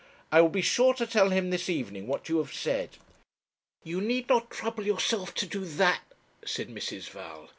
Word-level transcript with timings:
I 0.31 0.41
will 0.41 0.49
be 0.49 0.63
sure 0.63 0.95
to 0.95 1.05
tell 1.05 1.29
him 1.29 1.51
this 1.51 1.69
evening 1.69 2.07
what 2.07 2.27
you 2.27 2.39
have 2.39 2.51
said.' 2.51 2.97
'You 3.83 4.01
need 4.01 4.29
not 4.29 4.49
trouble 4.49 4.83
yourself 4.87 5.35
to 5.35 5.45
do 5.45 5.63
that,' 5.63 6.13
said 6.43 6.69
Mrs. 6.69 7.07
Val. 7.11 7.49